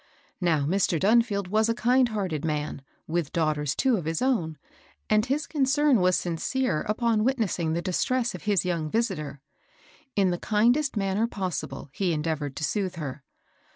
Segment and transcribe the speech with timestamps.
[0.41, 0.99] Now Mr.
[0.99, 4.57] Dunfield was a kind hearted man, with daughters, too, of his own,
[5.11, 9.41] and his concern was sincere upon witnessing the distress of his young visitor.
[10.15, 13.23] In the kindest manner possible he endeavored to soothe her.